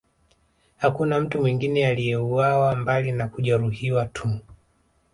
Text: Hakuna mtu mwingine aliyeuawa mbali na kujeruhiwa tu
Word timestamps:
Hakuna 0.77 1.19
mtu 1.21 1.39
mwingine 1.41 1.87
aliyeuawa 1.87 2.75
mbali 2.75 3.11
na 3.11 3.27
kujeruhiwa 3.27 4.05
tu 4.05 4.39